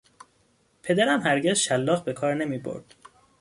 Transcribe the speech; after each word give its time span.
پدرم 0.83 1.21
هرگز 1.21 1.57
شلاق 1.57 2.03
بهکار 2.03 2.33
نمیبرد. 2.33 2.95